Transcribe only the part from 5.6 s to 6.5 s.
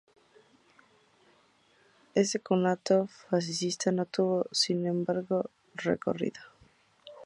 recorrido.